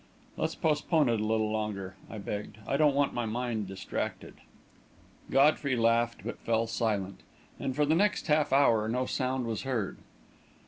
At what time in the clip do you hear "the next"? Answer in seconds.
7.85-8.25